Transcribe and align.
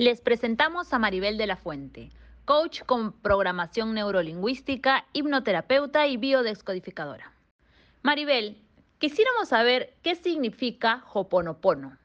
Les 0.00 0.22
presentamos 0.22 0.94
a 0.94 0.98
Maribel 0.98 1.36
de 1.36 1.46
la 1.46 1.56
Fuente, 1.56 2.08
coach 2.46 2.80
con 2.86 3.12
programación 3.12 3.92
neurolingüística, 3.92 5.04
hipnoterapeuta 5.12 6.06
y 6.06 6.16
biodescodificadora. 6.16 7.34
Maribel, 8.00 8.56
quisiéramos 8.98 9.50
saber 9.50 9.92
qué 10.00 10.14
significa 10.14 11.04
Hoponopono. 11.12 11.98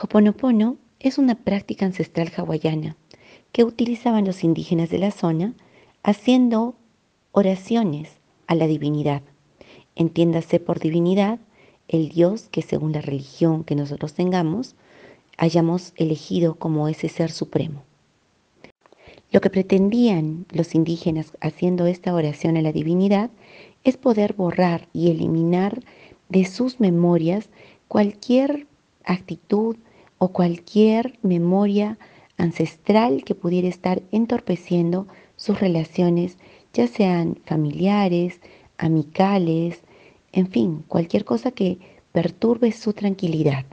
Hoponopono 0.00 0.78
es 0.98 1.18
una 1.18 1.34
práctica 1.34 1.84
ancestral 1.84 2.32
hawaiana 2.34 2.96
que 3.52 3.64
utilizaban 3.64 4.24
los 4.24 4.42
indígenas 4.42 4.88
de 4.88 4.98
la 4.98 5.10
zona 5.10 5.52
haciendo 6.02 6.76
oraciones 7.32 8.16
a 8.46 8.54
la 8.54 8.66
divinidad. 8.66 9.20
Entiéndase 9.96 10.60
por 10.60 10.78
divinidad 10.78 11.40
el 11.88 12.08
Dios 12.08 12.48
que 12.48 12.62
según 12.62 12.92
la 12.92 13.02
religión 13.02 13.64
que 13.64 13.74
nosotros 13.74 14.14
tengamos, 14.14 14.76
hayamos 15.36 15.92
elegido 15.96 16.54
como 16.56 16.88
ese 16.88 17.08
ser 17.08 17.30
supremo. 17.30 17.82
Lo 19.32 19.40
que 19.40 19.50
pretendían 19.50 20.46
los 20.50 20.74
indígenas 20.74 21.36
haciendo 21.40 21.86
esta 21.86 22.14
oración 22.14 22.56
a 22.56 22.62
la 22.62 22.72
divinidad 22.72 23.30
es 23.84 23.96
poder 23.96 24.34
borrar 24.34 24.88
y 24.92 25.10
eliminar 25.10 25.82
de 26.28 26.44
sus 26.44 26.80
memorias 26.80 27.48
cualquier 27.88 28.66
actitud 29.04 29.76
o 30.18 30.28
cualquier 30.28 31.18
memoria 31.22 31.98
ancestral 32.38 33.24
que 33.24 33.34
pudiera 33.34 33.68
estar 33.68 34.02
entorpeciendo 34.12 35.06
sus 35.36 35.60
relaciones, 35.60 36.38
ya 36.72 36.86
sean 36.86 37.38
familiares, 37.44 38.40
amicales, 38.78 39.82
en 40.32 40.48
fin, 40.48 40.84
cualquier 40.88 41.24
cosa 41.24 41.50
que 41.50 41.78
perturbe 42.12 42.72
su 42.72 42.92
tranquilidad. 42.92 43.66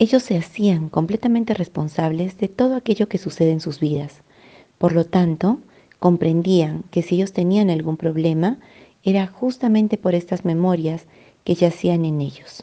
Ellos 0.00 0.22
se 0.22 0.38
hacían 0.38 0.90
completamente 0.90 1.54
responsables 1.54 2.38
de 2.38 2.46
todo 2.46 2.76
aquello 2.76 3.08
que 3.08 3.18
sucede 3.18 3.50
en 3.50 3.58
sus 3.58 3.80
vidas. 3.80 4.22
Por 4.78 4.92
lo 4.92 5.04
tanto, 5.04 5.58
comprendían 5.98 6.84
que 6.92 7.02
si 7.02 7.16
ellos 7.16 7.32
tenían 7.32 7.68
algún 7.68 7.96
problema, 7.96 8.58
era 9.02 9.26
justamente 9.26 9.98
por 9.98 10.14
estas 10.14 10.44
memorias 10.44 11.06
que 11.42 11.56
yacían 11.56 12.04
en 12.04 12.20
ellos. 12.20 12.62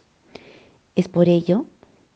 Es 0.95 1.09
por 1.09 1.27
ello 1.27 1.65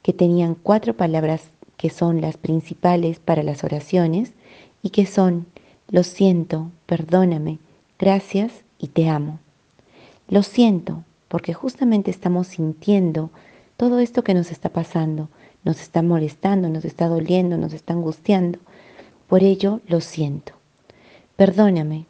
que 0.03 0.13
tenían 0.13 0.55
cuatro 0.55 0.95
palabras 0.95 1.49
que 1.75 1.89
son 1.89 2.21
las 2.21 2.37
principales 2.37 3.19
para 3.19 3.43
las 3.43 3.65
oraciones 3.65 4.31
y 4.81 4.91
que 4.91 5.05
son 5.05 5.47
lo 5.91 6.03
siento, 6.03 6.71
perdóname, 6.85 7.59
gracias 7.97 8.53
y 8.77 8.87
te 8.87 9.09
amo. 9.09 9.39
Lo 10.29 10.43
siento 10.43 11.03
porque 11.27 11.53
justamente 11.53 12.09
estamos 12.09 12.47
sintiendo 12.47 13.31
todo 13.79 13.99
esto 13.99 14.25
que 14.25 14.33
nos 14.33 14.51
está 14.51 14.67
pasando, 14.67 15.29
nos 15.63 15.79
está 15.79 16.01
molestando, 16.01 16.67
nos 16.67 16.83
está 16.83 17.07
doliendo, 17.07 17.57
nos 17.57 17.71
está 17.71 17.93
angustiando. 17.93 18.59
Por 19.29 19.41
ello 19.41 19.79
lo 19.87 20.01
siento. 20.01 20.51
Perdóname, 21.37 22.05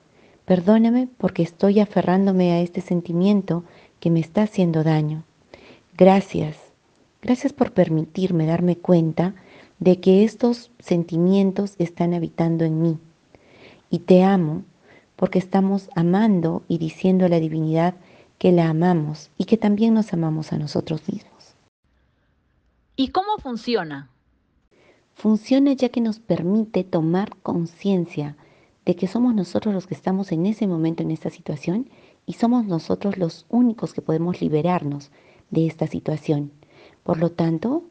perdóname 0.45 1.07
porque 1.19 1.43
estoy 1.43 1.79
aferrándome 1.79 2.53
a 2.53 2.61
este 2.61 2.81
sentimiento 2.81 3.63
que 3.99 4.09
me 4.09 4.19
está 4.19 4.41
haciendo 4.41 4.83
daño. 4.83 5.25
Gracias, 5.95 6.57
gracias 7.21 7.53
por 7.53 7.71
permitirme 7.71 8.47
darme 8.47 8.75
cuenta 8.75 9.35
de 9.77 9.99
que 9.99 10.23
estos 10.23 10.71
sentimientos 10.79 11.75
están 11.77 12.15
habitando 12.15 12.65
en 12.65 12.81
mí. 12.81 12.97
Y 13.91 13.99
te 13.99 14.23
amo 14.23 14.63
porque 15.15 15.37
estamos 15.37 15.91
amando 15.95 16.63
y 16.67 16.79
diciendo 16.79 17.25
a 17.25 17.29
la 17.29 17.39
divinidad 17.39 17.93
que 18.39 18.51
la 18.51 18.69
amamos 18.69 19.29
y 19.37 19.45
que 19.45 19.57
también 19.57 19.93
nos 19.93 20.13
amamos 20.13 20.51
a 20.51 20.57
nosotros 20.57 21.07
mismos. 21.07 21.38
¿Y 23.01 23.11
cómo 23.11 23.37
funciona? 23.37 24.09
Funciona 25.13 25.71
ya 25.71 25.87
que 25.87 26.01
nos 26.01 26.19
permite 26.19 26.83
tomar 26.83 27.37
conciencia 27.37 28.35
de 28.83 28.97
que 28.97 29.07
somos 29.07 29.33
nosotros 29.33 29.73
los 29.73 29.87
que 29.87 29.93
estamos 29.93 30.33
en 30.33 30.45
ese 30.45 30.67
momento 30.67 31.01
en 31.01 31.11
esta 31.11 31.29
situación 31.29 31.89
y 32.25 32.33
somos 32.33 32.65
nosotros 32.65 33.17
los 33.17 33.45
únicos 33.47 33.93
que 33.93 34.01
podemos 34.01 34.41
liberarnos 34.41 35.11
de 35.49 35.65
esta 35.65 35.87
situación. 35.87 36.51
Por 37.03 37.19
lo 37.19 37.31
tanto, 37.31 37.83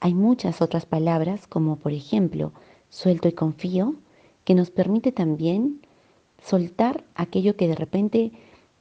hay 0.00 0.14
muchas 0.14 0.60
otras 0.60 0.84
palabras 0.84 1.46
como 1.46 1.76
por 1.76 1.92
ejemplo 1.92 2.50
suelto 2.88 3.28
y 3.28 3.34
confío 3.34 3.94
que 4.42 4.56
nos 4.56 4.72
permite 4.72 5.12
también 5.12 5.80
soltar 6.42 7.04
aquello 7.14 7.54
que 7.54 7.68
de 7.68 7.76
repente 7.76 8.32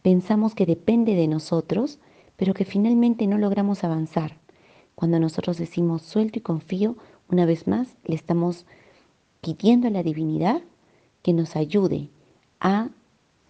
pensamos 0.02 0.56
que 0.56 0.66
depende 0.66 1.14
de 1.14 1.28
nosotros, 1.28 2.00
pero 2.38 2.56
que 2.56 2.66
finalmente 2.66 3.28
no 3.28 3.38
logramos 3.38 3.84
avanzar. 3.84 4.44
Cuando 4.96 5.20
nosotros 5.20 5.58
decimos 5.58 6.02
suelto 6.02 6.40
y 6.40 6.42
confío, 6.42 6.96
una 7.30 7.46
vez 7.46 7.68
más 7.68 7.98
le 8.06 8.16
estamos 8.16 8.66
pidiendo 9.42 9.88
a 9.88 9.92
la 9.92 10.04
divinidad 10.04 10.62
que 11.22 11.34
nos 11.34 11.56
ayude 11.56 12.10
a 12.60 12.90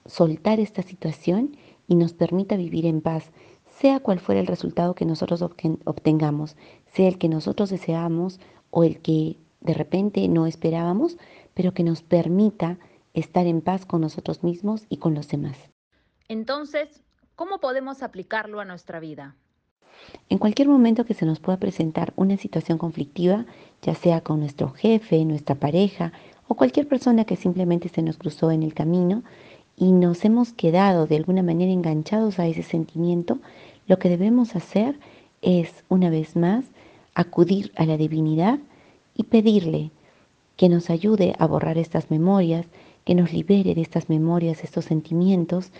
soltar 0.05 0.59
esta 0.59 0.81
situación 0.81 1.55
y 1.87 1.95
nos 1.95 2.13
permita 2.13 2.57
vivir 2.57 2.85
en 2.85 3.01
paz, 3.01 3.31
sea 3.69 3.99
cual 3.99 4.19
fuera 4.19 4.41
el 4.41 4.47
resultado 4.47 4.95
que 4.95 5.05
nosotros 5.05 5.41
obtengamos, 5.41 6.55
sea 6.85 7.07
el 7.07 7.17
que 7.17 7.29
nosotros 7.29 7.69
deseamos 7.69 8.39
o 8.71 8.83
el 8.83 9.01
que 9.01 9.37
de 9.61 9.73
repente 9.73 10.27
no 10.27 10.47
esperábamos, 10.47 11.17
pero 11.53 11.73
que 11.73 11.83
nos 11.83 12.01
permita 12.01 12.77
estar 13.13 13.47
en 13.47 13.61
paz 13.61 13.85
con 13.85 14.01
nosotros 14.01 14.43
mismos 14.43 14.85
y 14.89 14.97
con 14.97 15.13
los 15.13 15.27
demás. 15.27 15.57
Entonces, 16.27 17.03
¿cómo 17.35 17.59
podemos 17.59 18.03
aplicarlo 18.03 18.59
a 18.59 18.65
nuestra 18.65 18.99
vida? 18.99 19.35
En 20.29 20.37
cualquier 20.37 20.67
momento 20.67 21.05
que 21.05 21.13
se 21.13 21.25
nos 21.25 21.39
pueda 21.39 21.57
presentar 21.57 22.13
una 22.15 22.37
situación 22.37 22.77
conflictiva, 22.77 23.45
ya 23.81 23.93
sea 23.93 24.21
con 24.21 24.39
nuestro 24.39 24.71
jefe, 24.71 25.23
nuestra 25.25 25.55
pareja 25.55 26.13
o 26.47 26.55
cualquier 26.55 26.87
persona 26.87 27.25
que 27.25 27.35
simplemente 27.35 27.89
se 27.89 28.01
nos 28.01 28.17
cruzó 28.17 28.51
en 28.51 28.63
el 28.63 28.73
camino 28.73 29.23
y 29.77 29.91
nos 29.91 30.25
hemos 30.25 30.53
quedado 30.53 31.05
de 31.05 31.17
alguna 31.17 31.43
manera 31.43 31.71
enganchados 31.71 32.39
a 32.39 32.47
ese 32.47 32.63
sentimiento, 32.63 33.39
lo 33.87 33.99
que 33.99 34.09
debemos 34.09 34.55
hacer 34.55 34.97
es, 35.41 35.83
una 35.89 36.09
vez 36.09 36.35
más, 36.35 36.65
acudir 37.13 37.71
a 37.75 37.85
la 37.85 37.97
divinidad 37.97 38.59
y 39.15 39.23
pedirle 39.23 39.91
que 40.55 40.69
nos 40.69 40.89
ayude 40.89 41.35
a 41.37 41.45
borrar 41.45 41.77
estas 41.77 42.09
memorias, 42.09 42.65
que 43.03 43.15
nos 43.15 43.31
libere 43.33 43.75
de 43.75 43.81
estas 43.81 44.09
memorias, 44.09 44.63
estos 44.63 44.85
sentimientos, 44.85 45.71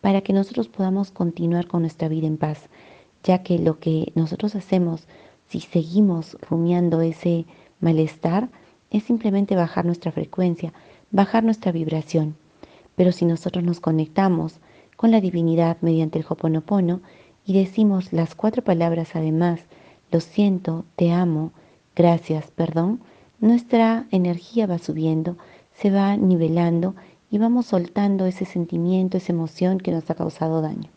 para 0.00 0.20
que 0.20 0.32
nosotros 0.32 0.68
podamos 0.68 1.10
continuar 1.10 1.66
con 1.66 1.80
nuestra 1.82 2.08
vida 2.08 2.26
en 2.26 2.36
paz 2.36 2.68
ya 3.24 3.42
que 3.42 3.58
lo 3.58 3.80
que 3.80 4.12
nosotros 4.14 4.54
hacemos 4.54 5.08
si 5.48 5.60
seguimos 5.60 6.36
rumiando 6.48 7.00
ese 7.00 7.46
malestar 7.80 8.48
es 8.90 9.04
simplemente 9.04 9.56
bajar 9.56 9.84
nuestra 9.84 10.12
frecuencia, 10.12 10.72
bajar 11.10 11.42
nuestra 11.42 11.72
vibración. 11.72 12.36
Pero 12.96 13.12
si 13.12 13.24
nosotros 13.24 13.64
nos 13.64 13.80
conectamos 13.80 14.60
con 14.96 15.10
la 15.10 15.20
divinidad 15.20 15.78
mediante 15.80 16.18
el 16.18 16.26
Hoponopono 16.28 17.00
y 17.44 17.54
decimos 17.54 18.12
las 18.12 18.34
cuatro 18.34 18.62
palabras 18.62 19.16
además, 19.16 19.60
lo 20.12 20.20
siento, 20.20 20.84
te 20.96 21.12
amo, 21.12 21.52
gracias, 21.96 22.50
perdón, 22.52 23.00
nuestra 23.40 24.06
energía 24.10 24.66
va 24.66 24.78
subiendo, 24.78 25.36
se 25.74 25.90
va 25.90 26.16
nivelando 26.16 26.94
y 27.30 27.38
vamos 27.38 27.66
soltando 27.66 28.26
ese 28.26 28.44
sentimiento, 28.44 29.16
esa 29.16 29.32
emoción 29.32 29.78
que 29.78 29.90
nos 29.90 30.08
ha 30.08 30.14
causado 30.14 30.62
daño. 30.62 30.88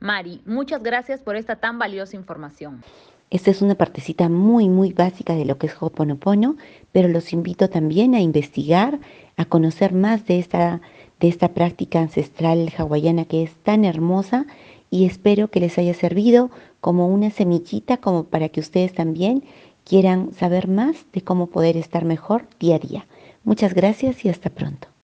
Mari, 0.00 0.40
muchas 0.46 0.82
gracias 0.82 1.20
por 1.20 1.36
esta 1.36 1.56
tan 1.56 1.78
valiosa 1.78 2.16
información. 2.16 2.82
Esta 3.30 3.50
es 3.50 3.60
una 3.60 3.74
partecita 3.74 4.28
muy, 4.28 4.68
muy 4.68 4.92
básica 4.92 5.34
de 5.34 5.44
lo 5.44 5.58
que 5.58 5.66
es 5.66 5.76
Hoponopono, 5.78 6.56
pero 6.92 7.08
los 7.08 7.32
invito 7.32 7.68
también 7.68 8.14
a 8.14 8.20
investigar, 8.20 8.98
a 9.36 9.44
conocer 9.44 9.92
más 9.92 10.24
de 10.26 10.38
esta, 10.38 10.80
de 11.20 11.28
esta 11.28 11.48
práctica 11.48 12.00
ancestral 12.00 12.72
hawaiana 12.76 13.26
que 13.26 13.42
es 13.42 13.54
tan 13.64 13.84
hermosa 13.84 14.46
y 14.90 15.04
espero 15.04 15.48
que 15.48 15.60
les 15.60 15.76
haya 15.76 15.94
servido 15.94 16.50
como 16.80 17.08
una 17.08 17.30
semillita 17.30 17.98
como 17.98 18.24
para 18.24 18.48
que 18.48 18.60
ustedes 18.60 18.94
también 18.94 19.44
quieran 19.84 20.32
saber 20.32 20.68
más 20.68 21.04
de 21.12 21.22
cómo 21.22 21.48
poder 21.48 21.76
estar 21.76 22.04
mejor 22.04 22.46
día 22.58 22.76
a 22.76 22.78
día. 22.78 23.06
Muchas 23.44 23.74
gracias 23.74 24.24
y 24.24 24.28
hasta 24.28 24.48
pronto. 24.48 24.88